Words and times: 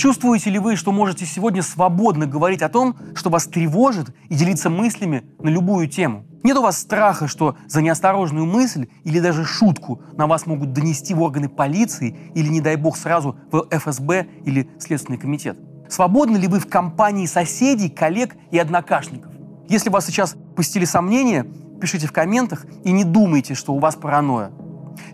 Чувствуете 0.00 0.48
ли 0.48 0.58
вы, 0.58 0.76
что 0.76 0.92
можете 0.92 1.26
сегодня 1.26 1.60
свободно 1.60 2.24
говорить 2.24 2.62
о 2.62 2.70
том, 2.70 2.96
что 3.14 3.28
вас 3.28 3.44
тревожит 3.44 4.16
и 4.30 4.34
делиться 4.34 4.70
мыслями 4.70 5.24
на 5.38 5.50
любую 5.50 5.88
тему? 5.88 6.24
Нет 6.42 6.56
у 6.56 6.62
вас 6.62 6.78
страха, 6.78 7.28
что 7.28 7.56
за 7.66 7.82
неосторожную 7.82 8.46
мысль 8.46 8.86
или 9.04 9.20
даже 9.20 9.44
шутку 9.44 10.00
на 10.16 10.26
вас 10.26 10.46
могут 10.46 10.72
донести 10.72 11.12
в 11.12 11.20
органы 11.20 11.50
полиции 11.50 12.16
или, 12.34 12.48
не 12.48 12.62
дай 12.62 12.76
бог, 12.76 12.96
сразу 12.96 13.36
в 13.52 13.66
ФСБ 13.70 14.26
или 14.46 14.70
Следственный 14.78 15.18
комитет? 15.18 15.58
Свободны 15.90 16.38
ли 16.38 16.48
вы 16.48 16.60
в 16.60 16.66
компании 16.66 17.26
соседей, 17.26 17.90
коллег 17.90 18.36
и 18.50 18.58
однокашников? 18.58 19.34
Если 19.68 19.90
вас 19.90 20.06
сейчас 20.06 20.34
посетили 20.56 20.86
сомнения, 20.86 21.44
пишите 21.78 22.06
в 22.06 22.12
комментах 22.12 22.64
и 22.84 22.92
не 22.92 23.04
думайте, 23.04 23.54
что 23.54 23.74
у 23.74 23.78
вас 23.78 23.96
паранойя. 23.96 24.50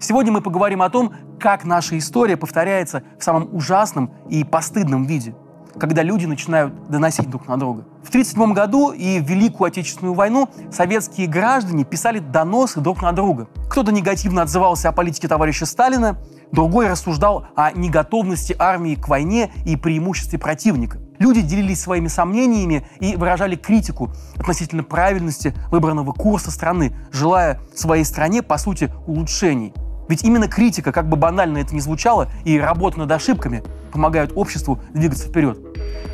Сегодня 0.00 0.32
мы 0.32 0.40
поговорим 0.40 0.82
о 0.82 0.90
том, 0.90 1.12
как 1.38 1.64
наша 1.64 1.98
история 1.98 2.36
повторяется 2.36 3.02
в 3.18 3.24
самом 3.24 3.54
ужасном 3.54 4.10
и 4.28 4.44
постыдном 4.44 5.04
виде, 5.04 5.34
когда 5.78 6.02
люди 6.02 6.26
начинают 6.26 6.88
доносить 6.88 7.28
друг 7.28 7.46
на 7.48 7.56
друга. 7.56 7.84
В 8.02 8.08
1937 8.08 8.52
году 8.52 8.92
и 8.92 9.20
в 9.20 9.28
Великую 9.28 9.68
Отечественную 9.68 10.14
войну 10.14 10.48
советские 10.70 11.26
граждане 11.26 11.84
писали 11.84 12.18
доносы 12.18 12.80
друг 12.80 13.02
на 13.02 13.12
друга. 13.12 13.48
Кто-то 13.68 13.92
негативно 13.92 14.42
отзывался 14.42 14.88
о 14.88 14.92
политике 14.92 15.28
товарища 15.28 15.66
Сталина, 15.66 16.16
Другой 16.52 16.88
рассуждал 16.88 17.48
о 17.56 17.72
неготовности 17.72 18.54
армии 18.58 18.94
к 18.94 19.08
войне 19.08 19.50
и 19.64 19.76
преимуществе 19.76 20.38
противника. 20.38 20.98
Люди 21.18 21.40
делились 21.40 21.80
своими 21.80 22.08
сомнениями 22.08 22.86
и 23.00 23.16
выражали 23.16 23.56
критику 23.56 24.10
относительно 24.36 24.82
правильности 24.82 25.54
выбранного 25.70 26.12
курса 26.12 26.50
страны, 26.50 26.92
желая 27.12 27.60
своей 27.74 28.04
стране, 28.04 28.42
по 28.42 28.58
сути, 28.58 28.90
улучшений. 29.06 29.72
Ведь 30.08 30.22
именно 30.22 30.48
критика, 30.48 30.92
как 30.92 31.08
бы 31.08 31.16
банально 31.16 31.58
это 31.58 31.74
ни 31.74 31.80
звучало, 31.80 32.28
и 32.44 32.58
работа 32.58 32.98
над 32.98 33.10
ошибками 33.10 33.62
помогают 33.92 34.32
обществу 34.34 34.80
двигаться 34.94 35.28
вперед. 35.28 35.58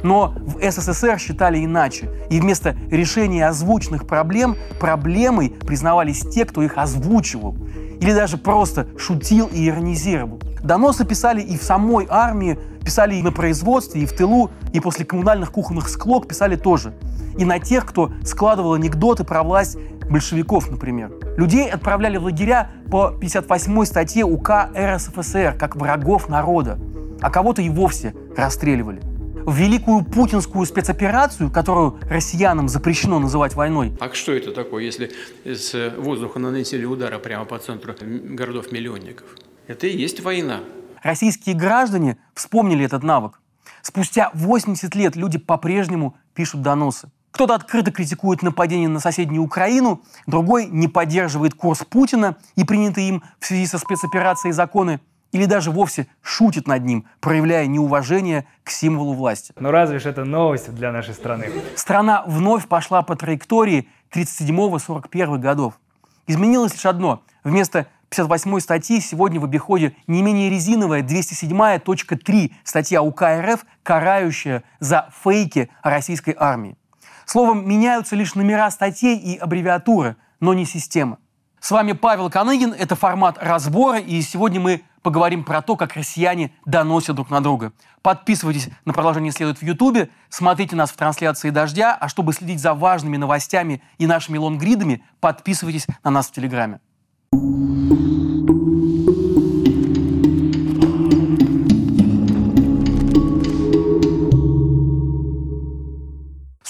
Но 0.03 0.35
в 0.37 0.59
СССР 0.59 1.19
считали 1.19 1.65
иначе, 1.65 2.11
и 2.31 2.41
вместо 2.41 2.75
решения 2.91 3.47
озвученных 3.47 4.07
проблем 4.07 4.57
проблемой 4.81 5.51
признавались 5.51 6.21
те, 6.21 6.45
кто 6.45 6.63
их 6.63 6.79
озвучивал 6.79 7.57
или 8.01 8.13
даже 8.13 8.37
просто 8.37 8.89
шутил 8.99 9.47
и 9.47 9.69
иронизировал. 9.69 10.41
Доносы 10.63 11.05
писали 11.05 11.41
и 11.41 11.59
в 11.59 11.63
самой 11.63 12.07
армии, 12.09 12.59
писали 12.85 13.17
и 13.17 13.23
на 13.23 13.33
производстве, 13.33 14.03
и 14.03 14.07
в 14.07 14.13
тылу, 14.13 14.51
и 14.73 14.81
после 14.81 15.05
коммунальных 15.05 15.51
кухонных 15.51 15.89
склок 15.89 16.29
писали 16.29 16.57
тоже. 16.57 16.95
И 17.39 17.45
на 17.45 17.59
тех, 17.59 17.87
кто 17.87 18.13
складывал 18.25 18.75
анекдоты 18.75 19.25
про 19.25 19.43
власть 19.43 19.77
большевиков, 20.09 20.71
например. 20.71 21.13
Людей 21.37 21.69
отправляли 21.69 22.19
в 22.19 22.25
лагеря 22.25 22.71
по 22.91 23.11
58 23.11 23.85
статье 23.85 24.25
УК 24.25 24.69
РСФСР, 24.77 25.57
как 25.59 25.77
врагов 25.77 26.29
народа, 26.29 26.79
а 27.21 27.31
кого-то 27.31 27.63
и 27.63 27.69
вовсе 27.69 28.15
расстреливали 28.37 29.01
в 29.45 29.57
великую 29.57 30.05
путинскую 30.05 30.65
спецоперацию, 30.67 31.51
которую 31.51 31.99
россиянам 32.09 32.69
запрещено 32.69 33.19
называть 33.19 33.55
войной. 33.55 33.93
А 33.99 34.13
что 34.13 34.33
это 34.33 34.53
такое, 34.53 34.85
если 34.85 35.11
с 35.45 35.95
воздуха 35.99 36.39
наносили 36.39 36.85
удары 36.85 37.19
прямо 37.19 37.45
по 37.45 37.59
центру 37.59 37.93
городов-миллионников? 38.01 39.27
Это 39.67 39.87
и 39.87 39.97
есть 39.97 40.21
война. 40.21 40.61
Российские 41.03 41.55
граждане 41.55 42.19
вспомнили 42.35 42.85
этот 42.85 43.03
навык. 43.03 43.41
Спустя 43.83 44.31
80 44.35 44.95
лет 44.95 45.17
люди 45.17 45.39
по-прежнему 45.39 46.17
пишут 46.35 46.63
доносы. 46.63 47.11
Кто-то 47.33 47.55
открыто 47.55 47.91
критикует 47.91 48.43
нападение 48.43 48.89
на 48.89 49.01
соседнюю 49.01 49.43
Украину, 49.43 50.03
другой 50.27 50.67
не 50.67 50.87
поддерживает 50.87 51.55
курс 51.55 51.85
Путина 51.85 52.37
и 52.57 52.65
принятые 52.65 53.09
им 53.09 53.23
в 53.41 53.47
связи 53.47 53.67
со 53.67 53.79
спецоперацией 53.79 54.53
законы– 54.53 55.01
или 55.33 55.47
даже 55.47 55.71
вовсе 55.71 56.07
шутит 56.21 56.69
над 56.69 56.85
ним, 56.85 57.07
проявляя 57.21 57.67
неуважение 57.67 58.47
к 58.63 58.71
символу 58.71 59.15
власти. 59.15 59.53
Но 59.59 59.71
разве 59.71 59.99
же 59.99 60.11
это 60.11 60.25
новость 60.25 60.73
для 60.75 60.93
нашей 60.93 61.15
страны? 61.15 61.51
Страна 61.75 62.23
вновь 62.27 62.69
пошла 62.69 63.03
по 63.03 63.17
траектории 63.17 63.89
37-41 64.15 65.39
годов. 65.39 65.81
Изменилось 66.27 66.75
лишь 66.75 66.87
одно. 66.87 67.23
Вместо 67.45 67.87
58 68.13 68.61
статьи 68.61 69.01
сегодня 69.01 69.41
в 69.41 69.45
обиходе 69.45 69.97
не 70.07 70.21
менее 70.21 70.51
резиновая 70.51 71.03
207.3 71.03 72.53
статья 72.63 73.03
УК 73.03 73.23
РФ, 73.23 73.65
карающая 73.83 74.65
за 74.81 75.09
фейки 75.25 75.71
российской 75.83 76.37
армии. 76.39 76.77
Словом, 77.25 77.67
меняются 77.67 78.15
лишь 78.15 78.35
номера 78.35 78.71
статей 78.71 79.17
и 79.17 79.39
аббревиатуры, 79.39 80.17
но 80.41 80.53
не 80.53 80.67
система. 80.67 81.19
С 81.59 81.71
вами 81.71 81.93
Павел 81.93 82.29
Коныгин, 82.29 82.75
это 82.79 82.97
формат 82.97 83.39
разбора, 83.41 83.99
и 83.99 84.21
сегодня 84.21 84.61
мы 84.61 84.83
поговорим 85.01 85.43
про 85.43 85.63
то, 85.63 85.77
как 85.77 85.95
россияне 85.95 86.53
доносят 86.67 87.17
друг 87.17 87.31
на 87.31 87.41
друга. 87.41 87.73
Подписывайтесь 88.03 88.69
на 88.85 88.93
продолжение 88.93 89.33
следует 89.33 89.59
в 89.59 89.63
Ютубе, 89.63 90.11
смотрите 90.29 90.77
нас 90.77 90.91
в 90.91 90.97
трансляции 90.97 91.49
«Дождя», 91.49 91.97
а 91.99 92.09
чтобы 92.09 92.35
следить 92.35 92.61
за 92.61 92.75
важными 92.75 93.17
новостями 93.17 93.83
и 93.97 94.07
нашими 94.07 94.37
лонгридами, 94.37 95.03
подписывайтесь 95.21 95.87
на 96.05 96.11
нас 96.11 96.27
в 96.27 96.33
Телеграме. 96.33 96.81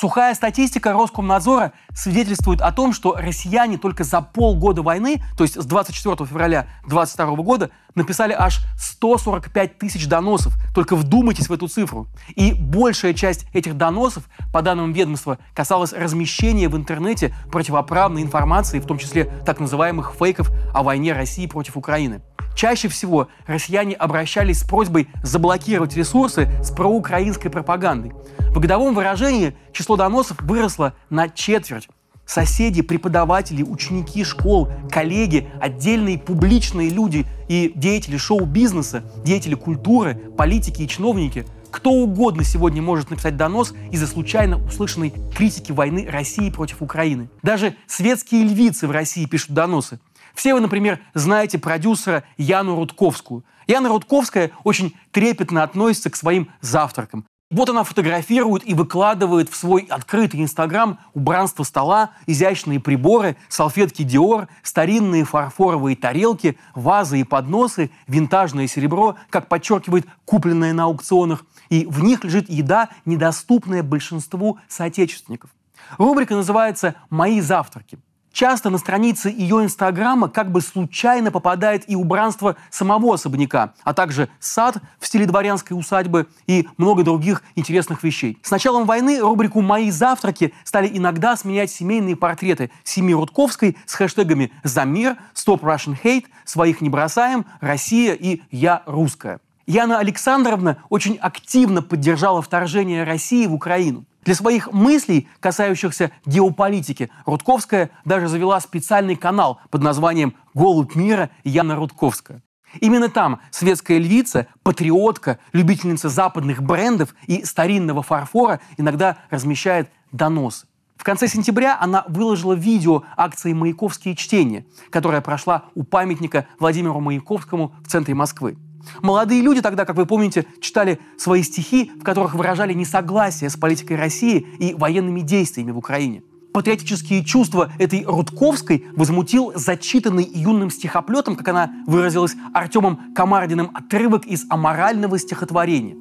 Сухая 0.03 0.35
статистика 0.35 0.93
Роскомнадзора 0.93 1.75
свидетельствует 1.95 2.61
о 2.61 2.73
том, 2.73 2.93
что 2.93 3.15
россияне 3.17 3.79
только 3.79 4.03
за 4.03 4.21
полгода 4.21 4.83
войны, 4.83 5.23
то 5.39 5.45
есть 5.45 5.55
с 5.55 5.65
24 5.65 6.17
февраля 6.27 6.67
2022 6.89 7.37
года, 7.45 7.71
написали 7.95 8.35
аж 8.37 8.61
145 8.79 9.79
тысяч 9.79 10.07
доносов. 10.07 10.55
Только 10.75 10.97
вдумайтесь 10.97 11.49
в 11.49 11.53
эту 11.53 11.69
цифру. 11.69 12.09
И 12.35 12.53
большая 12.53 13.15
часть 13.15 13.47
этих 13.53 13.77
доносов, 13.77 14.25
по 14.53 14.63
данным 14.63 14.93
ведомства, 14.93 15.39
касалась 15.55 15.93
размещения 15.93 16.69
в 16.69 16.77
интернете 16.77 17.35
противоправной 17.51 18.23
информации, 18.23 18.81
в 18.81 18.87
том 18.87 18.99
числе 18.99 19.25
так 19.47 19.61
называемых 19.61 20.15
фейков 20.19 20.51
о 20.75 20.83
войне 20.83 21.13
России 21.13 21.47
против 21.47 21.77
Украины. 21.77 22.23
Чаще 22.55 22.89
всего 22.89 23.29
россияне 23.47 23.95
обращались 23.95 24.61
с 24.61 24.65
просьбой 24.65 25.09
заблокировать 25.23 25.97
ресурсы 25.97 26.51
с 26.63 26.71
проукраинской 26.71 27.51
пропагандой. 27.51 28.13
В 28.51 28.61
годовом 28.61 28.95
выражении 28.95 29.57
число 29.73 29.97
доносов 29.97 30.41
выросло 30.43 30.95
на 31.09 31.29
четверть. 31.29 31.89
Соседи, 32.27 32.83
преподаватели, 32.83 33.63
ученики 33.63 34.25
школ, 34.25 34.69
коллеги, 34.91 35.49
отдельные 35.61 36.19
публичные 36.19 36.89
люди 36.89 37.27
и 37.49 37.73
деятели 37.75 38.17
шоу-бизнеса, 38.17 39.05
деятели 39.25 39.55
культуры, 39.55 40.15
политики 40.37 40.83
и 40.83 40.89
чиновники– 40.89 41.47
кто 41.73 41.91
угодно 41.91 42.45
сегодня 42.45 42.83
может 42.83 43.11
написать 43.11 43.37
донос 43.37 43.75
из-за 43.91 44.07
случайно 44.07 44.63
услышанной 44.63 45.13
критики 45.35 45.73
войны 45.73 46.07
России 46.09 46.51
против 46.51 46.83
Украины. 46.83 47.31
Даже 47.43 47.75
светские 47.87 48.45
львицы 48.45 48.87
в 48.87 48.91
России 48.91 49.25
пишут 49.25 49.53
доносы. 49.53 49.99
Все 50.35 50.55
вы, 50.55 50.61
например, 50.61 51.01
знаете 51.15 51.59
продюсера 51.59 52.25
Яну 52.37 52.77
Рудковскую. 52.77 53.45
Яна 53.67 53.89
Рудковская 53.89 54.51
очень 54.65 54.95
трепетно 55.13 55.63
относится 55.63 56.11
к 56.11 56.17
своим 56.17 56.51
завтракам. 56.61 57.25
Вот 57.53 57.69
она 57.69 57.85
фотографирует 57.85 58.67
и 58.67 58.73
выкладывает 58.73 59.51
в 59.51 59.57
свой 59.57 59.83
открытый 59.83 60.41
Инстаграм 60.41 60.99
убранство 61.13 61.65
стола, 61.65 62.13
изящные 62.27 62.81
приборы, 62.81 63.37
салфетки 63.51 64.05
Диор, 64.05 64.49
старинные 64.63 65.25
фарфоровые 65.25 65.95
тарелки, 65.95 66.57
вазы 66.75 67.21
и 67.21 67.25
подносы, 67.25 67.91
винтажное 68.07 68.67
серебро, 68.67 69.17
как 69.29 69.49
подчеркивает 69.49 70.07
купленное 70.25 70.73
на 70.73 70.85
аукционах, 70.85 71.45
и 71.69 71.85
в 71.85 72.03
них 72.03 72.25
лежит 72.25 72.49
еда, 72.49 72.89
недоступная 73.05 73.83
большинству 73.83 74.59
соотечественников. 74.67 75.51
Рубрика 75.99 76.35
называется 76.35 76.95
«Мои 77.11 77.43
завтраки». 77.43 77.99
Часто 78.33 78.71
на 78.71 78.79
странице 78.79 79.29
ее 79.29 79.63
инстаграма 79.63 80.29
как 80.29 80.51
бы 80.51 80.63
случайно 80.63 81.31
попадает 81.31 81.89
и 81.89 81.95
убранство 81.95 82.57
самого 82.71 83.15
особняка, 83.15 83.75
а 83.85 83.93
также 83.93 84.29
сад 84.41 84.79
в 84.99 85.07
стиле 85.07 85.27
дворянской 85.27 85.79
усадьбы 85.79 86.27
и 86.47 86.67
много 86.79 87.05
других 87.05 87.43
интересных 87.57 88.03
вещей. 88.03 88.39
С 88.43 88.51
началом 88.51 88.87
войны 88.87 89.21
рубрику 89.21 89.61
«Мои 89.61 89.91
завтраки» 89.91 90.55
стали 90.65 90.91
иногда 90.93 91.37
сменять 91.37 91.71
семейные 91.71 92.17
портреты 92.17 92.71
семьи 92.85 93.15
Рудковской 93.15 93.77
с 93.85 93.95
хэштегами 93.95 94.51
«За 94.65 94.85
мир», 94.85 95.17
«Stop 95.35 95.61
Russian 95.61 95.97
Hate», 96.03 96.25
«Своих 96.45 96.81
не 96.81 96.89
бросаем», 96.89 97.45
«Россия» 97.61 98.15
и 98.15 98.41
«Я 98.51 98.83
русская». 98.87 99.41
Яна 99.67 99.99
Александровна 99.99 100.79
очень 100.89 101.17
активно 101.17 101.83
поддержала 101.83 102.43
вторжение 102.43 103.05
России 103.05 103.47
в 103.47 103.55
Украину. 103.55 104.05
Для 104.23 104.35
своих 104.35 104.73
мыслей, 104.73 105.29
касающихся 105.41 106.13
геополитики, 106.25 107.11
Рудковская 107.27 107.91
даже 108.05 108.29
завела 108.29 108.61
специальный 108.61 109.17
канал 109.17 109.61
под 109.71 109.83
названием 109.83 110.35
«Голубь 110.55 110.95
мира» 110.95 111.31
Яна 111.43 111.75
Рудковская. 111.75 112.43
Именно 112.81 113.09
там 113.09 113.41
светская 113.51 113.99
львица, 113.99 114.47
патриотка, 114.63 115.39
любительница 115.53 116.09
западных 116.09 116.63
брендов 116.63 117.15
и 117.27 117.45
старинного 117.45 118.03
фарфора 118.03 118.61
иногда 118.79 119.19
размещает 119.29 119.91
доносы. 120.11 120.67
В 120.97 121.05
конце 121.05 121.27
сентября 121.27 121.77
она 121.81 122.05
выложила 122.07 122.53
видео 122.53 123.03
акции 123.17 123.53
«Маяковские 123.53 124.15
чтения», 124.15 124.65
которая 124.91 125.21
прошла 125.21 125.65
у 125.75 125.83
памятника 125.83 126.47
Владимиру 126.61 127.01
Маяковскому 127.01 127.75
в 127.85 127.89
центре 127.89 128.15
Москвы. 128.15 128.57
Молодые 129.03 129.43
люди 129.43 129.61
тогда, 129.61 129.85
как 129.85 129.97
вы 129.97 130.07
помните, 130.07 130.47
читали 130.61 130.99
свои 131.17 131.43
стихи, 131.43 131.93
в 132.01 132.05
которых 132.05 132.35
выражали 132.35 132.73
несогласие 132.73 133.51
с 133.51 133.57
политикой 133.57 133.97
России 133.97 134.47
и 134.59 134.75
военными 134.75 135.21
действиями 135.21 135.71
в 135.71 135.79
Украине. 135.79 136.23
Патриотические 136.53 137.25
чувства 137.25 137.73
этой 137.79 138.05
Рудковской 138.05 138.85
возмутил 138.95 139.53
зачитанный 139.55 140.29
юным 140.35 140.71
стихоплетом, 140.71 141.35
как 141.35 141.49
она 141.49 141.73
выразилась 141.87 142.37
Артемом 142.53 143.15
Комардиным, 143.15 143.71
отрывок 143.73 144.27
из 144.27 144.45
аморального 144.51 145.19
стихотворения. 145.19 145.97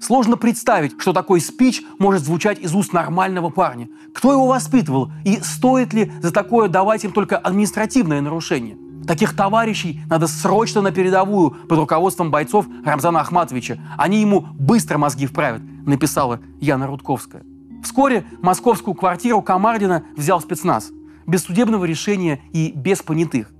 Сложно 0.00 0.36
представить, 0.36 1.00
что 1.00 1.12
такой 1.12 1.40
спич 1.40 1.82
может 2.00 2.24
звучать 2.24 2.58
из 2.58 2.74
уст 2.74 2.92
нормального 2.92 3.50
парня. 3.50 3.88
Кто 4.12 4.32
его 4.32 4.48
воспитывал? 4.48 5.12
И 5.24 5.38
стоит 5.40 5.92
ли 5.92 6.10
за 6.20 6.32
такое 6.32 6.68
давать 6.68 7.04
им 7.04 7.12
только 7.12 7.38
административное 7.38 8.20
нарушение? 8.20 8.76
Таких 9.06 9.34
товарищей 9.34 10.00
надо 10.08 10.26
срочно 10.28 10.80
на 10.80 10.92
передовую 10.92 11.50
под 11.50 11.78
руководством 11.78 12.30
бойцов 12.30 12.66
Рамзана 12.84 13.20
Ахматовича. 13.20 13.78
Они 13.98 14.20
ему 14.20 14.46
быстро 14.54 14.98
мозги 14.98 15.26
вправят, 15.26 15.62
написала 15.86 16.40
Яна 16.60 16.86
Рудковская. 16.86 17.42
Вскоре 17.82 18.24
московскую 18.40 18.94
квартиру 18.94 19.42
Камардина 19.42 20.04
взял 20.16 20.40
спецназ. 20.40 20.90
Без 21.26 21.42
судебного 21.42 21.84
решения 21.84 22.40
и 22.52 22.72
без 22.74 23.02
понятых. 23.02 23.50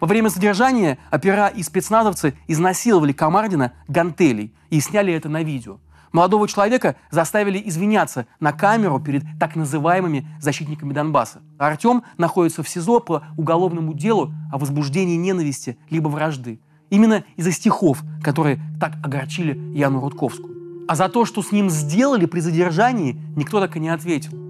Во 0.00 0.06
время 0.06 0.28
задержания 0.28 0.98
опера 1.10 1.48
и 1.48 1.62
спецназовцы 1.62 2.34
изнасиловали 2.46 3.12
Камардина 3.12 3.72
гантелей 3.88 4.54
и 4.68 4.80
сняли 4.80 5.12
это 5.14 5.28
на 5.28 5.42
видео. 5.42 5.78
Молодого 6.12 6.48
человека 6.48 6.96
заставили 7.10 7.62
извиняться 7.64 8.26
на 8.40 8.52
камеру 8.52 8.98
перед 9.00 9.22
так 9.38 9.54
называемыми 9.54 10.26
защитниками 10.40 10.92
Донбасса. 10.92 11.40
Артем 11.58 12.02
находится 12.18 12.62
в 12.62 12.68
СИЗО 12.68 13.00
по 13.00 13.22
уголовному 13.36 13.94
делу 13.94 14.32
о 14.52 14.58
возбуждении 14.58 15.16
ненависти 15.16 15.78
либо 15.88 16.08
вражды. 16.08 16.60
Именно 16.90 17.24
из-за 17.36 17.52
стихов, 17.52 18.02
которые 18.22 18.60
так 18.80 18.94
огорчили 19.04 19.56
Яну 19.76 20.00
Рудковскую. 20.00 20.84
А 20.88 20.96
за 20.96 21.08
то, 21.08 21.24
что 21.24 21.42
с 21.42 21.52
ним 21.52 21.70
сделали 21.70 22.26
при 22.26 22.40
задержании, 22.40 23.20
никто 23.36 23.60
так 23.60 23.76
и 23.76 23.80
не 23.80 23.90
ответил. 23.90 24.49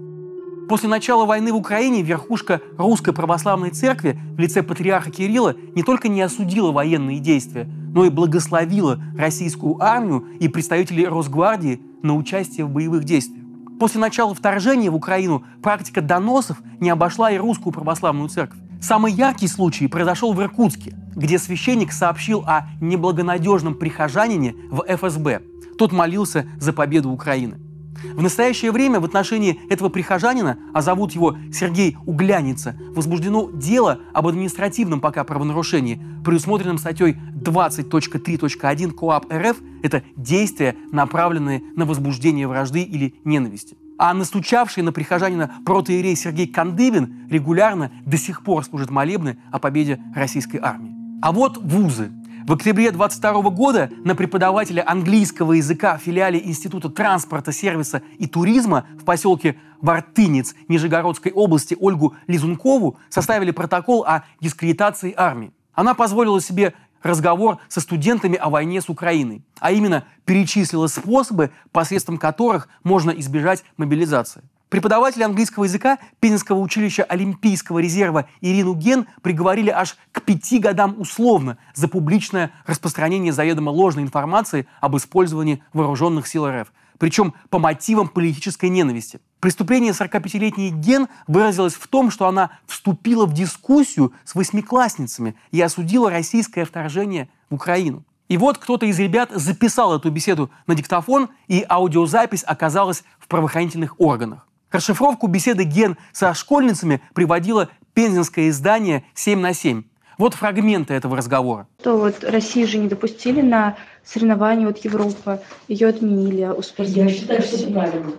После 0.71 0.87
начала 0.87 1.25
войны 1.25 1.51
в 1.51 1.57
Украине 1.57 2.01
верхушка 2.01 2.61
Русской 2.77 3.11
Православной 3.11 3.71
Церкви 3.71 4.17
в 4.37 4.39
лице 4.39 4.63
патриарха 4.63 5.11
Кирилла 5.11 5.53
не 5.75 5.83
только 5.83 6.07
не 6.07 6.21
осудила 6.21 6.71
военные 6.71 7.19
действия, 7.19 7.65
но 7.65 8.05
и 8.05 8.09
благословила 8.09 8.97
российскую 9.17 9.83
армию 9.83 10.25
и 10.39 10.47
представителей 10.47 11.07
Росгвардии 11.07 11.81
на 12.03 12.15
участие 12.15 12.65
в 12.65 12.69
боевых 12.69 13.03
действиях. 13.03 13.43
После 13.81 13.99
начала 13.99 14.33
вторжения 14.33 14.89
в 14.89 14.95
Украину 14.95 15.43
практика 15.61 15.99
доносов 15.99 16.61
не 16.79 16.89
обошла 16.89 17.31
и 17.31 17.37
Русскую 17.37 17.73
Православную 17.73 18.29
Церковь. 18.29 18.59
Самый 18.81 19.11
яркий 19.11 19.47
случай 19.47 19.87
произошел 19.87 20.31
в 20.31 20.41
Иркутске, 20.41 20.95
где 21.17 21.37
священник 21.37 21.91
сообщил 21.91 22.45
о 22.47 22.69
неблагонадежном 22.79 23.75
прихожанине 23.75 24.55
в 24.69 24.85
ФСБ. 24.87 25.41
Тот 25.77 25.91
молился 25.91 26.45
за 26.59 26.71
победу 26.71 27.09
Украины. 27.09 27.59
В 28.03 28.21
настоящее 28.21 28.71
время 28.71 28.99
в 28.99 29.05
отношении 29.05 29.59
этого 29.69 29.89
прихожанина, 29.89 30.57
а 30.73 30.81
зовут 30.81 31.11
его 31.11 31.37
Сергей 31.53 31.97
Угляница, 32.05 32.75
возбуждено 32.95 33.49
дело 33.51 33.99
об 34.13 34.27
административном 34.27 35.01
пока 35.01 35.23
правонарушении, 35.23 36.01
предусмотренном 36.23 36.77
статьей 36.77 37.17
20.3.1 37.35 38.91
КОАП 38.91 39.31
РФ– 39.31 39.57
это 39.83 40.03
действия, 40.15 40.75
направленные 40.91 41.61
на 41.75 41.85
возбуждение 41.85 42.47
вражды 42.47 42.81
или 42.81 43.15
ненависти. 43.23 43.77
А 43.97 44.13
настучавший 44.13 44.83
на 44.83 44.91
прихожанина 44.91 45.51
протеерей 45.65 46.15
Сергей 46.15 46.47
Кандыбин 46.47 47.27
регулярно 47.29 47.91
до 48.05 48.17
сих 48.17 48.43
пор 48.43 48.65
служит 48.65 48.89
молебны 48.89 49.37
о 49.51 49.59
победе 49.59 50.01
российской 50.15 50.57
армии. 50.57 50.95
А 51.21 51.31
вот 51.31 51.57
вузы– 51.57 52.11
в 52.47 52.53
октябре 52.53 52.91
22 52.91 53.49
года 53.51 53.89
на 54.03 54.15
преподавателя 54.15 54.83
английского 54.87 55.53
языка 55.53 55.97
в 55.97 56.01
филиале 56.01 56.41
Института 56.43 56.89
транспорта, 56.89 57.51
сервиса 57.51 58.01
и 58.17 58.27
туризма 58.27 58.85
в 58.99 59.03
поселке 59.03 59.57
Вартынец 59.81 60.55
Нижегородской 60.67 61.31
области 61.31 61.75
Ольгу 61.79 62.15
Лизункову 62.27 62.97
составили 63.09 63.51
протокол 63.51 64.03
о 64.03 64.23
дискредитации 64.39 65.13
армии. 65.15 65.51
Она 65.73 65.93
позволила 65.93 66.41
себе 66.41 66.73
разговор 67.03 67.57
со 67.67 67.81
студентами 67.81 68.35
о 68.35 68.49
войне 68.49 68.81
с 68.81 68.89
Украиной, 68.89 69.43
а 69.59 69.71
именно 69.71 70.03
перечислила 70.25 70.87
способы, 70.87 71.51
посредством 71.71 72.17
которых 72.17 72.69
можно 72.83 73.11
избежать 73.11 73.63
мобилизации. 73.77 74.43
Преподаватели 74.71 75.23
английского 75.23 75.65
языка 75.65 75.99
Пензенского 76.21 76.59
училища 76.59 77.03
Олимпийского 77.03 77.79
резерва 77.79 78.29
Ирину 78.39 78.73
Ген 78.73 79.05
приговорили 79.21 79.69
аж 79.69 79.97
к 80.13 80.21
пяти 80.21 80.59
годам 80.59 80.95
условно 80.97 81.57
за 81.73 81.89
публичное 81.89 82.53
распространение 82.65 83.33
заведомо 83.33 83.69
ложной 83.69 84.05
информации 84.05 84.65
об 84.79 84.95
использовании 84.95 85.61
вооруженных 85.73 86.25
сил 86.25 86.47
РФ, 86.49 86.71
причем 86.99 87.33
по 87.49 87.59
мотивам 87.59 88.07
политической 88.07 88.69
ненависти. 88.69 89.19
Преступление 89.41 89.91
45-летней 89.91 90.69
Ген 90.69 91.09
выразилось 91.27 91.73
в 91.73 91.85
том, 91.89 92.09
что 92.09 92.27
она 92.27 92.51
вступила 92.65 93.25
в 93.25 93.33
дискуссию 93.33 94.13
с 94.23 94.35
восьмиклассницами 94.35 95.35
и 95.51 95.59
осудила 95.59 96.09
российское 96.09 96.63
вторжение 96.63 97.27
в 97.49 97.55
Украину. 97.55 98.05
И 98.29 98.37
вот 98.37 98.57
кто-то 98.57 98.85
из 98.85 98.97
ребят 98.99 99.31
записал 99.31 99.93
эту 99.93 100.09
беседу 100.11 100.49
на 100.65 100.75
диктофон, 100.75 101.27
и 101.49 101.65
аудиозапись 101.67 102.45
оказалась 102.47 103.03
в 103.19 103.27
правоохранительных 103.27 103.99
органах. 103.99 104.47
Расшифровку 104.71 105.27
беседы 105.27 105.63
Ген 105.65 105.97
со 106.13 106.33
школьницами 106.33 107.01
приводило 107.13 107.69
пензенское 107.93 108.49
издание 108.49 109.03
«7 109.15 109.35
на 109.35 109.51
7». 109.51 109.83
Вот 110.17 110.33
фрагменты 110.33 110.93
этого 110.93 111.17
разговора. 111.17 111.67
То 111.81 111.97
вот 111.97 112.23
Россию 112.23 112.67
же 112.67 112.77
не 112.77 112.87
допустили 112.87 113.41
на 113.41 113.75
соревнования 114.03 114.67
вот 114.67 114.77
Европа, 114.79 115.41
ее 115.67 115.87
отменили 115.87 116.43
у 116.45 116.61
Я 116.77 117.09
считаю, 117.09 117.41
что 117.41 117.57
это 117.57 117.71
правильно. 117.71 118.11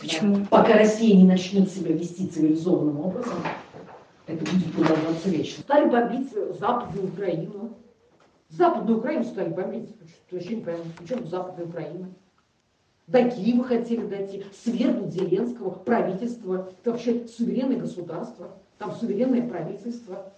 Почему? 0.00 0.44
Пока 0.46 0.74
Россия 0.74 1.16
не 1.16 1.24
начнет 1.24 1.70
себя 1.70 1.94
вести 1.94 2.26
цивилизованным 2.26 3.00
образом, 3.00 3.38
это 4.26 4.44
будет 4.44 4.72
продолжаться 4.74 5.30
вечно. 5.30 5.62
Стали 5.62 5.88
бомбить 5.88 6.30
Западную 6.58 7.08
Украину. 7.08 7.78
Западную 8.50 8.98
Украину 8.98 9.24
стали 9.24 9.48
бомбить. 9.50 9.90
Что 10.26 10.36
вообще 10.36 10.56
непонятно, 10.56 10.90
причем 10.98 11.28
Западная 11.28 11.66
Украина. 11.66 12.08
До 13.06 13.22
Киева 13.22 13.64
хотели 13.64 14.06
дойти, 14.06 14.44
свергнуть 14.64 15.12
Зеленского, 15.12 15.70
правительство. 15.70 16.70
Это 16.80 16.92
вообще 16.92 17.26
суверенное 17.28 17.76
государство, 17.76 18.50
там 18.78 18.94
суверенное 18.94 19.46
правительство. 19.46 20.32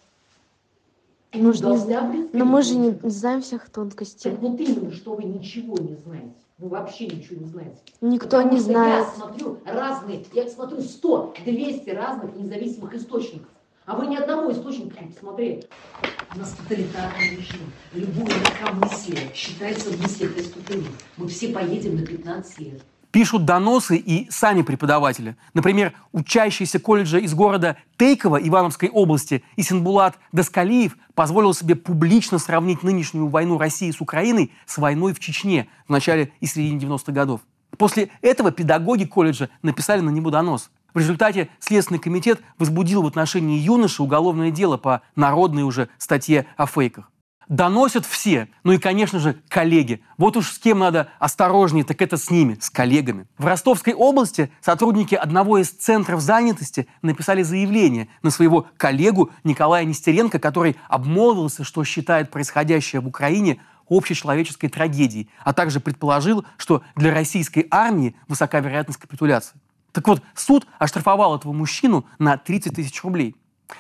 Мы 1.32 1.52
же 1.52 1.64
не 1.64 1.76
знаем, 1.76 2.28
но 2.32 2.44
мы 2.44 2.62
же 2.62 2.74
не 2.76 2.98
знаем 3.08 3.42
всех 3.42 3.68
тонкостей. 3.68 4.30
Так 4.30 4.40
вот 4.40 4.58
именно, 4.58 4.90
что 4.92 5.14
вы 5.14 5.24
ничего 5.24 5.76
не 5.78 5.94
знаете. 5.94 6.34
Вы 6.58 6.68
вообще 6.68 7.06
ничего 7.06 7.40
не 7.40 7.46
знаете. 7.46 7.76
Никто 8.00 8.38
Потому 8.38 8.52
не 8.54 8.60
знает. 8.60 9.06
Я 9.06 9.12
смотрю 9.12 9.58
разные, 9.64 10.24
я 10.32 10.48
смотрю 10.48 10.80
100, 10.80 11.34
200 11.44 11.90
разных 11.90 12.34
независимых 12.34 12.94
источников. 12.94 13.50
А 13.86 13.94
вы 13.94 14.08
ни 14.08 14.16
одного 14.16 14.50
источника 14.50 15.04
не 15.04 15.12
посмотрели. 15.12 15.64
У 16.34 16.38
нас 16.40 16.50
тоталитарный 16.54 17.36
режим. 17.36 17.72
Любое 17.92 18.34
легкомыслие 18.34 19.32
считается 19.32 19.90
мыслью 19.96 20.34
преступлением. 20.34 20.92
Мы 21.16 21.28
все 21.28 21.50
поедем 21.50 21.94
на 21.94 22.04
15 22.04 22.58
лет. 22.58 22.82
Пишут 23.12 23.44
доносы 23.44 23.96
и 23.96 24.28
сами 24.28 24.62
преподаватели. 24.62 25.36
Например, 25.54 25.92
учащийся 26.10 26.80
колледжа 26.80 27.18
из 27.18 27.32
города 27.32 27.76
Тейково 27.96 28.36
Ивановской 28.36 28.88
области 28.88 29.44
Исенбулат 29.54 30.18
Даскалиев 30.32 30.96
позволил 31.14 31.54
себе 31.54 31.76
публично 31.76 32.40
сравнить 32.40 32.82
нынешнюю 32.82 33.28
войну 33.28 33.56
России 33.56 33.92
с 33.92 34.00
Украиной 34.00 34.52
с 34.66 34.78
войной 34.78 35.14
в 35.14 35.20
Чечне 35.20 35.68
в 35.86 35.92
начале 35.92 36.32
и 36.40 36.46
середине 36.46 36.80
90-х 36.80 37.12
годов. 37.12 37.40
После 37.78 38.10
этого 38.20 38.50
педагоги 38.50 39.04
колледжа 39.04 39.48
написали 39.62 40.00
на 40.00 40.10
него 40.10 40.30
донос. 40.30 40.70
В 40.96 40.98
результате 40.98 41.50
Следственный 41.58 42.00
комитет 42.00 42.40
возбудил 42.58 43.02
в 43.02 43.06
отношении 43.06 43.58
юноши 43.58 44.02
уголовное 44.02 44.50
дело 44.50 44.78
по 44.78 45.02
народной 45.14 45.62
уже 45.62 45.90
статье 45.98 46.46
о 46.56 46.64
фейках. 46.64 47.12
Доносят 47.50 48.06
все, 48.06 48.48
ну 48.64 48.72
и, 48.72 48.78
конечно 48.78 49.18
же, 49.18 49.36
коллеги. 49.50 50.00
Вот 50.16 50.38
уж 50.38 50.50
с 50.50 50.58
кем 50.58 50.78
надо 50.78 51.10
осторожнее, 51.18 51.84
так 51.84 52.00
это 52.00 52.16
с 52.16 52.30
ними, 52.30 52.56
с 52.58 52.70
коллегами. 52.70 53.26
В 53.36 53.44
Ростовской 53.44 53.92
области 53.92 54.50
сотрудники 54.62 55.14
одного 55.14 55.58
из 55.58 55.68
центров 55.68 56.22
занятости 56.22 56.86
написали 57.02 57.42
заявление 57.42 58.08
на 58.22 58.30
своего 58.30 58.66
коллегу 58.78 59.30
Николая 59.44 59.84
Нестеренко, 59.84 60.38
который 60.38 60.76
обмолвился, 60.88 61.62
что 61.62 61.84
считает 61.84 62.30
происходящее 62.30 63.02
в 63.02 63.06
Украине 63.06 63.60
общечеловеческой 63.90 64.70
трагедией, 64.70 65.28
а 65.44 65.52
также 65.52 65.78
предположил, 65.78 66.46
что 66.56 66.82
для 66.96 67.12
российской 67.12 67.66
армии 67.70 68.16
высока 68.28 68.60
вероятность 68.60 68.98
капитуляции. 68.98 69.60
Так 69.96 70.06
вот, 70.08 70.22
суд 70.34 70.66
оштрафовал 70.78 71.36
этого 71.36 71.54
мужчину 71.54 72.04
на 72.18 72.36
30 72.36 72.74
тысяч 72.74 73.02
рублей. 73.02 73.34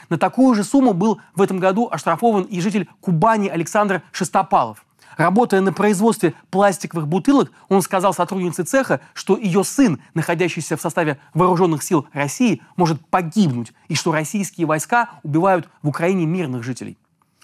На 0.08 0.16
такую 0.16 0.54
же 0.54 0.64
сумму 0.64 0.94
был 0.94 1.20
в 1.34 1.42
этом 1.42 1.58
году 1.58 1.90
оштрафован 1.92 2.44
и 2.44 2.58
житель 2.62 2.88
Кубани 3.02 3.48
Александр 3.48 4.02
Шестопалов. 4.12 4.86
Работая 5.18 5.60
на 5.60 5.74
производстве 5.74 6.32
пластиковых 6.48 7.06
бутылок, 7.06 7.52
он 7.68 7.82
сказал 7.82 8.14
сотруднице 8.14 8.64
цеха, 8.64 9.02
что 9.12 9.36
ее 9.36 9.62
сын, 9.62 10.00
находящийся 10.14 10.78
в 10.78 10.80
составе 10.80 11.18
вооруженных 11.34 11.82
сил 11.82 12.06
России, 12.14 12.62
может 12.76 13.06
погибнуть, 13.08 13.74
и 13.88 13.94
что 13.94 14.10
российские 14.10 14.66
войска 14.66 15.10
убивают 15.22 15.68
в 15.82 15.88
Украине 15.88 16.24
мирных 16.24 16.62
жителей. 16.62 16.96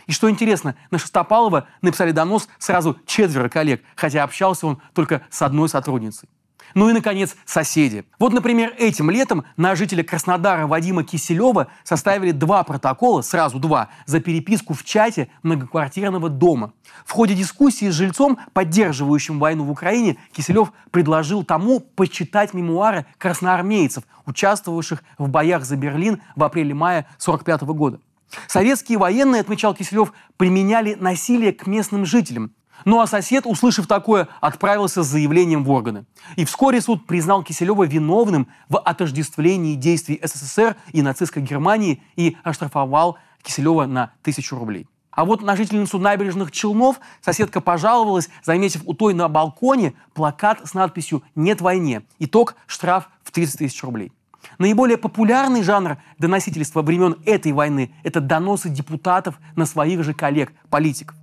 И 0.07 0.13
что 0.13 0.31
интересно, 0.31 0.77
на 0.91 0.97
Шестопалова 0.97 1.67
написали 1.83 2.13
донос 2.13 2.49
сразу 2.59 2.97
четверо 3.05 3.51
коллег, 3.51 3.83
хотя 3.97 4.23
общался 4.23 4.67
он 4.67 4.81
только 4.95 5.21
с 5.29 5.43
одной 5.43 5.69
сотрудницей. 5.69 6.31
Ну 6.75 6.89
и, 6.89 6.93
наконец, 6.93 7.37
соседи. 7.45 8.05
Вот, 8.19 8.33
например, 8.33 8.75
этим 8.79 9.11
летом 9.11 9.45
на 9.57 9.75
жителя 9.77 10.03
Краснодара 10.03 10.67
Вадима 10.67 11.05
Киселева 11.05 11.69
составили 11.85 12.31
два 12.31 12.63
протокола, 12.65 13.23
сразу 13.23 13.59
два, 13.59 13.89
за 14.07 14.21
переписку 14.21 14.75
в 14.75 14.85
чате 14.85 15.29
многоквартирного 15.43 16.29
дома. 16.29 16.73
В 17.05 17.13
ходе 17.13 17.35
дискуссии 17.35 17.89
с 17.91 17.95
жильцом, 17.95 18.39
поддерживающим 18.53 19.39
войну 19.39 19.65
в 19.65 19.71
Украине, 19.71 20.17
Киселев 20.33 20.73
предложил 20.91 21.45
тому 21.45 21.81
почитать 21.81 22.55
мемуары 22.55 23.07
красноармейцев, 23.19 24.05
участвовавших 24.27 25.03
в 25.19 25.29
боях 25.29 25.65
за 25.65 25.77
Берлин 25.77 26.23
в 26.37 26.45
апреле-мае 26.45 27.01
1945 27.01 27.63
года. 27.77 28.01
Советские 28.47 28.99
военные, 28.99 29.41
отмечал 29.41 29.75
Киселев, 29.75 30.13
применяли 30.37 30.95
насилие 30.95 31.53
к 31.53 31.67
местным 31.67 32.07
жителям. 32.07 32.53
Ну 32.85 33.01
а 33.01 33.07
сосед, 33.07 33.47
услышав 33.47 33.87
такое, 33.87 34.29
отправился 34.41 35.03
с 35.03 35.07
заявлением 35.07 35.65
в 35.65 35.71
органы. 35.71 36.05
И 36.37 36.45
вскоре 36.45 36.81
суд 36.81 37.07
признал 37.07 37.43
Киселева 37.43 37.85
виновным 37.85 38.49
в 38.69 38.79
отождествлении 38.79 39.75
действий 39.75 40.21
СССР 40.23 40.77
и 40.93 41.03
нацистской 41.03 41.43
Германии 41.43 42.03
и 42.17 42.37
оштрафовал 42.43 43.19
Киселева 43.43 43.87
на 43.87 44.13
тысячу 44.23 44.57
рублей. 44.57 44.87
А 45.11 45.27
вот 45.27 45.43
на 45.43 45.57
жительницу 45.57 45.99
набережных 45.99 46.51
Челнов 46.53 46.99
соседка 47.21 47.61
пожаловалась, 47.61 48.31
заметив 48.43 48.81
у 48.87 48.95
той 48.95 49.13
на 49.13 49.29
балконе 49.29 49.93
плакат 50.15 50.61
с 50.65 50.73
надписью 50.73 51.23
«Нет 51.35 51.61
войне». 51.61 52.03
Итог– 52.19 52.57
штраф 52.67 53.11
в 53.23 53.31
30 53.31 53.59
тысяч 53.59 53.83
рублей. 53.83 54.11
Наиболее 54.59 54.97
популярный 54.97 55.63
жанр 55.63 55.99
доносительства 56.19 56.83
времен 56.83 57.17
этой 57.27 57.53
войны– 57.53 57.95
это 58.05 58.21
доносы 58.21 58.71
депутатов 58.71 59.39
на 59.55 59.67
своих 59.67 60.03
же 60.03 60.15
коллег, 60.15 60.53
политиков. 60.71 61.17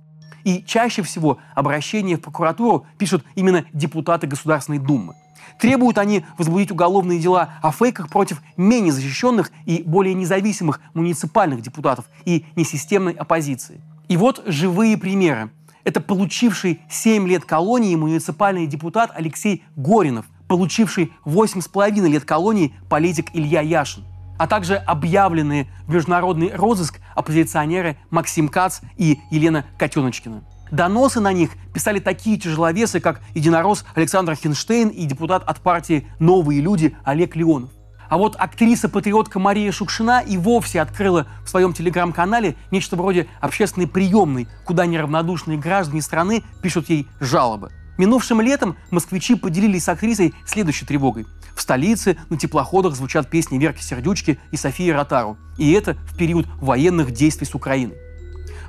И 0.44 0.62
чаще 0.64 1.02
всего 1.02 1.38
обращения 1.54 2.16
в 2.16 2.20
прокуратуру 2.20 2.86
пишут 2.98 3.24
именно 3.34 3.64
депутаты 3.72 4.26
Государственной 4.26 4.78
Думы. 4.78 5.14
Требуют 5.58 5.98
они 5.98 6.24
возбудить 6.38 6.70
уголовные 6.70 7.18
дела 7.18 7.54
о 7.62 7.70
фейках 7.70 8.08
против 8.08 8.40
менее 8.56 8.92
защищенных 8.92 9.50
и 9.66 9.82
более 9.84 10.14
независимых 10.14 10.80
муниципальных 10.94 11.60
депутатов 11.60 12.06
и 12.24 12.46
несистемной 12.56 13.12
оппозиции. 13.12 13.80
И 14.08 14.16
вот 14.16 14.42
живые 14.46 14.96
примеры. 14.96 15.50
Это 15.84 16.00
получивший 16.00 16.80
7 16.90 17.26
лет 17.26 17.44
колонии 17.44 17.94
муниципальный 17.96 18.66
депутат 18.66 19.10
Алексей 19.14 19.64
Горинов, 19.76 20.26
получивший 20.46 21.12
8,5 21.24 22.08
лет 22.08 22.24
колонии 22.24 22.74
политик 22.88 23.26
Илья 23.32 23.60
Яшин 23.60 24.04
а 24.40 24.46
также 24.46 24.76
объявленные 24.76 25.66
в 25.86 25.92
международный 25.92 26.50
розыск 26.54 26.98
оппозиционеры 27.14 27.98
Максим 28.08 28.48
Кац 28.48 28.80
и 28.96 29.18
Елена 29.30 29.66
Котеночкина. 29.78 30.42
Доносы 30.70 31.20
на 31.20 31.30
них 31.34 31.50
писали 31.74 31.98
такие 31.98 32.38
тяжеловесы, 32.38 33.00
как 33.00 33.20
единорос 33.34 33.84
Александр 33.94 34.34
Хинштейн 34.34 34.88
и 34.88 35.04
депутат 35.04 35.42
от 35.46 35.60
партии 35.60 36.06
«Новые 36.20 36.62
люди» 36.62 36.96
Олег 37.04 37.36
Леонов. 37.36 37.68
А 38.08 38.16
вот 38.16 38.34
актриса-патриотка 38.38 39.38
Мария 39.38 39.70
Шукшина 39.72 40.22
и 40.26 40.38
вовсе 40.38 40.80
открыла 40.80 41.26
в 41.44 41.50
своем 41.50 41.74
телеграм-канале 41.74 42.56
нечто 42.70 42.96
вроде 42.96 43.28
общественной 43.42 43.88
приемной, 43.88 44.48
куда 44.64 44.86
неравнодушные 44.86 45.58
граждане 45.58 46.00
страны 46.00 46.44
пишут 46.62 46.88
ей 46.88 47.06
жалобы. 47.20 47.72
Минувшим 48.00 48.40
летом 48.40 48.78
москвичи 48.90 49.34
поделились 49.34 49.84
с 49.84 49.88
актрисой 49.90 50.32
следующей 50.46 50.86
тревогой. 50.86 51.26
В 51.54 51.60
столице 51.60 52.16
на 52.30 52.38
теплоходах 52.38 52.94
звучат 52.94 53.28
песни 53.28 53.58
Верки 53.58 53.82
Сердючки 53.82 54.38
и 54.50 54.56
Софии 54.56 54.88
Ротару. 54.88 55.36
И 55.58 55.72
это 55.72 55.98
в 56.10 56.16
период 56.16 56.46
военных 56.62 57.10
действий 57.10 57.46
с 57.46 57.54
Украиной. 57.54 57.98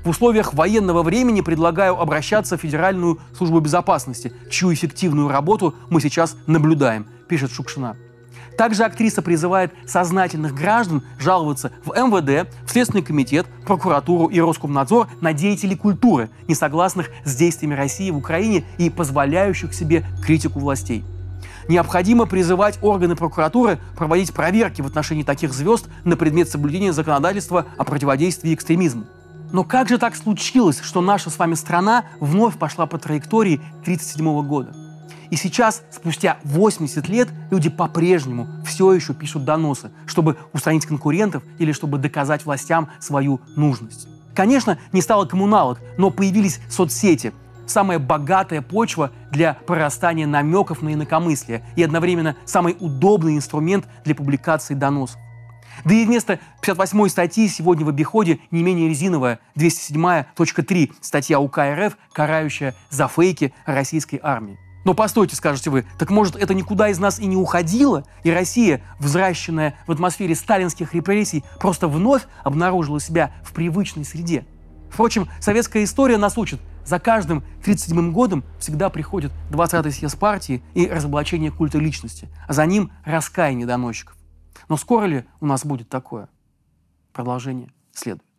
В 0.03 0.09
условиях 0.09 0.53
военного 0.53 1.01
времени 1.01 1.39
предлагаю 1.39 1.97
обращаться 1.97 2.57
в 2.57 2.61
Федеральную 2.61 3.21
службу 3.33 3.61
безопасности, 3.61 4.33
чью 4.50 4.73
эффективную 4.73 5.29
работу 5.29 5.75
мы 5.89 6.01
сейчас 6.01 6.35
наблюдаем, 6.45 7.07
пишет 7.29 7.53
Шукшина. 7.53 7.95
Также 8.57 8.83
актриса 8.83 9.21
призывает 9.21 9.73
сознательных 9.88 10.53
граждан 10.53 11.03
жаловаться 11.19 11.71
в 11.85 11.89
МВД, 11.89 12.50
в 12.65 12.71
Следственный 12.71 13.03
комитет, 13.03 13.47
прокуратуру 13.65 14.27
и 14.27 14.39
Роскомнадзор 14.39 15.07
на 15.21 15.33
деятелей 15.33 15.75
культуры, 15.75 16.29
не 16.47 16.55
согласных 16.55 17.09
с 17.23 17.35
действиями 17.35 17.73
России 17.73 18.11
в 18.11 18.17
Украине 18.17 18.63
и 18.77 18.89
позволяющих 18.89 19.73
себе 19.73 20.05
критику 20.23 20.59
властей. 20.59 21.03
Необходимо 21.67 22.25
призывать 22.25 22.79
органы 22.81 23.15
прокуратуры 23.15 23.79
проводить 23.95 24.33
проверки 24.33 24.81
в 24.81 24.88
отношении 24.88 25.23
таких 25.23 25.53
звезд 25.53 25.88
на 26.03 26.17
предмет 26.17 26.50
соблюдения 26.50 26.91
законодательства 26.91 27.65
о 27.77 27.83
противодействии 27.83 28.53
экстремизму. 28.53 29.05
Но 29.51 29.63
как 29.63 29.89
же 29.89 29.97
так 29.97 30.15
случилось, 30.15 30.79
что 30.81 31.01
наша 31.01 31.29
с 31.29 31.38
вами 31.38 31.55
страна 31.55 32.05
вновь 32.19 32.57
пошла 32.57 32.85
по 32.85 32.97
траектории 32.97 33.55
1937 33.83 34.47
года? 34.47 34.90
И 35.30 35.36
сейчас, 35.36 35.84
спустя 35.91 36.38
80 36.44 37.08
лет, 37.08 37.30
люди 37.50 37.70
по-прежнему 37.70 38.48
все 38.65 38.94
еще 38.94 39.13
пишут 39.13 39.46
доносы, 39.46 39.91
чтобы 40.06 40.38
устранить 40.53 40.86
конкурентов 40.86 41.44
или 41.60 41.72
чтобы 41.72 41.98
доказать 41.98 42.46
властям 42.46 42.89
свою 43.00 43.39
нужность. 43.56 44.08
Конечно, 44.36 44.77
не 44.91 45.01
стало 45.01 45.25
коммуналок, 45.25 45.80
но 45.98 46.10
появились 46.10 46.60
соцсети, 46.70 47.34
самая 47.65 48.00
богатая 48.00 48.62
почва 48.62 49.12
для 49.32 49.53
прорастания 49.53 50.27
намеков 50.27 50.82
на 50.82 50.94
инакомыслие 50.94 51.63
и 51.75 51.84
одновременно 51.84 52.36
самый 52.46 52.75
удобный 52.80 53.36
инструмент 53.36 53.86
для 54.03 54.15
публикации 54.15 54.74
доносов. 54.74 55.20
Да 55.86 55.94
и 55.94 56.06
вместо 56.06 56.39
58-й 56.62 57.10
статьи 57.10 57.48
сегодня 57.48 57.86
в 57.86 57.89
обиходе 57.89 58.39
не 58.51 58.62
менее 58.62 58.89
резиновая 58.89 59.39
207.3 59.56 60.91
статья 61.01 61.39
УК 61.39 61.60
РФ, 61.60 61.98
карающая 62.12 62.75
за 62.89 63.08
фейки 63.08 63.53
российской 63.65 64.20
армии. 64.22 64.60
Но 64.83 64.93
постойте, 64.93 65.35
скажете 65.35 65.69
вы, 65.69 65.85
так 66.00 66.09
может 66.09 66.35
это 66.35 66.53
никуда 66.53 66.89
из 66.89 66.97
нас 66.97 67.19
и 67.19 67.25
не 67.25 67.35
уходило, 67.35 68.03
и 68.23 68.31
Россия, 68.31 68.81
взращенная 69.00 69.75
в 69.85 69.91
атмосфере 69.91 70.35
сталинских 70.35 70.93
репрессий, 70.93 71.43
просто 71.59 71.88
вновь 71.88 72.23
обнаружила 72.43 73.00
себя 73.00 73.33
в 73.43 73.53
привычной 73.53 74.05
среде? 74.05 74.45
Впрочем, 74.89 75.27
советская 75.39 75.83
история 75.83 76.17
нас 76.17 76.38
учит, 76.38 76.59
за 76.85 77.00
каждым 77.00 77.43
37-м 77.63 78.11
годом 78.11 78.43
всегда 78.59 78.89
приходит 78.89 79.31
20-й 79.51 79.91
съезд 79.91 80.17
партии 80.17 80.63
и 80.73 80.88
разоблачение 80.88 81.51
культа 81.51 81.77
личности, 81.77 82.27
а 82.47 82.53
за 82.53 82.65
ним 82.65 82.91
раскаяние 83.05 83.67
доносчиков. 83.67 84.17
Но 84.67 84.77
скоро 84.77 85.05
ли 85.05 85.25
у 85.39 85.45
нас 85.45 85.65
будет 85.65 85.89
такое? 85.89 86.27
Продолжение 87.13 87.69
следует. 87.93 88.30